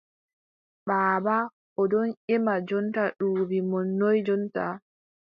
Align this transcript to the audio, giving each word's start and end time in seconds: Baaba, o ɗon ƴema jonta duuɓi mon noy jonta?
Baaba, 0.87 1.37
o 1.81 1.83
ɗon 1.91 2.07
ƴema 2.27 2.53
jonta 2.67 3.03
duuɓi 3.17 3.57
mon 3.69 3.87
noy 3.99 4.17
jonta? 4.27 4.63